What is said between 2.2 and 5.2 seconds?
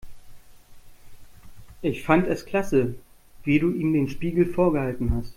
es klasse, wie du ihm den Spiegel vorgehalten